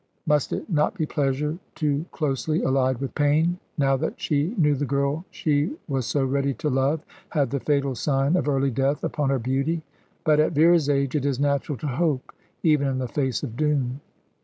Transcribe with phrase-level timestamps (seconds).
[0.25, 4.83] Must it not be pleasure too closely allied with pain, now that she knew the
[4.87, 9.29] girl she was so ready to love had the fatal sign of early death upon
[9.29, 9.83] her beauty?
[10.23, 12.31] But at Vera's age it is natural to hope
[12.63, 14.01] even in the face of doom.